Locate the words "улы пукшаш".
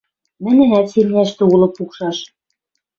1.53-2.17